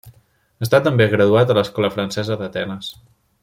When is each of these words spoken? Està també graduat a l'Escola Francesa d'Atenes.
Està 0.67 0.79
també 0.87 1.07
graduat 1.11 1.53
a 1.53 1.57
l'Escola 1.59 1.93
Francesa 1.99 2.39
d'Atenes. 2.41 2.93